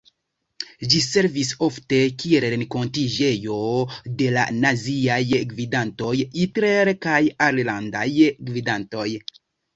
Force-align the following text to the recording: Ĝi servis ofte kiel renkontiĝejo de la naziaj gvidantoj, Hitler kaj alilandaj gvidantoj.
Ĝi 0.91 1.01
servis 1.07 1.51
ofte 1.67 1.99
kiel 2.23 2.47
renkontiĝejo 2.53 3.59
de 4.23 4.31
la 4.39 4.47
naziaj 4.65 5.21
gvidantoj, 5.53 6.15
Hitler 6.33 6.93
kaj 7.07 7.21
alilandaj 7.51 8.09
gvidantoj. 8.51 9.09